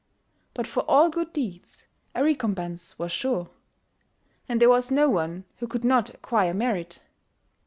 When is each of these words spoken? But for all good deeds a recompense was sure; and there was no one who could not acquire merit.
But 0.55 0.65
for 0.65 0.81
all 0.87 1.11
good 1.11 1.31
deeds 1.31 1.85
a 2.15 2.23
recompense 2.23 2.97
was 2.97 3.11
sure; 3.11 3.51
and 4.49 4.59
there 4.59 4.67
was 4.67 4.89
no 4.89 5.07
one 5.11 5.45
who 5.57 5.67
could 5.67 5.83
not 5.85 6.09
acquire 6.15 6.55
merit. 6.55 7.01